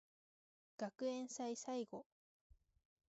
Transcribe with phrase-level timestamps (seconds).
[0.79, 2.07] 学園祭最後